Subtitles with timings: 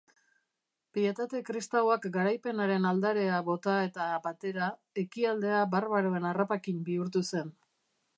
[0.97, 4.71] Pietate kristauak garaipenaren aldarea bota eta batera,
[5.03, 7.53] Ekialdea barbaroen harrapakin bihurtu zen.